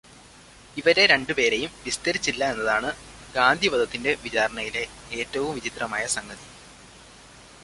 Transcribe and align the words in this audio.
ഇവരെ 0.77 1.05
രണ്ടുപേരെയും 1.05 1.71
വിസ്തരിച്ചില്ല 1.85 2.43
എന്നതാണ് 2.51 2.89
ഗാന്ധിവധത്തിന്റെ 3.35 4.17
വിചാരണയിലെ 4.23 4.85
ഏറ്റവും 5.11 5.55
വിചിത്രമായ 5.55 6.05
സംഗതി. 6.07 6.45